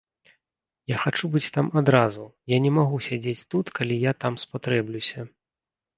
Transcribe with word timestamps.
Я 0.93 0.97
хачу 1.03 1.27
быць 1.35 1.51
там 1.57 1.69
адразу, 1.83 2.23
я 2.55 2.61
не 2.67 2.71
магу 2.77 2.97
сядзець 3.09 3.47
тут, 3.55 3.65
калі 3.79 3.95
я 4.09 4.19
там 4.25 4.33
спатрэблюся. 4.45 5.19